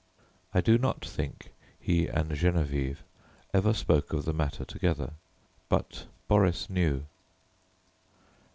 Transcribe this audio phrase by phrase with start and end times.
[0.51, 3.03] I do not think he and Geneviève
[3.53, 5.13] ever spoke of the matter together,
[5.69, 7.05] but Boris knew.